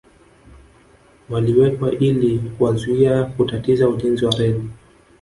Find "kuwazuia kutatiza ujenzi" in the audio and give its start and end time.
2.39-4.25